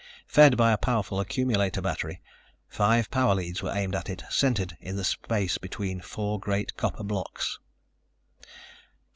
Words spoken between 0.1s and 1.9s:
Fed by a powerful accumulator